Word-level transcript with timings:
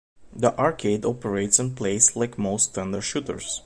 The 0.35 0.57
arcade 0.57 1.05
operates 1.05 1.59
and 1.59 1.77
plays 1.77 2.15
like 2.15 2.39
most 2.39 2.71
standard 2.71 3.01
shooters. 3.01 3.59